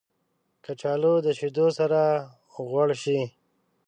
[0.63, 2.01] کچالو د شیدو سره
[2.67, 3.19] غوړ شي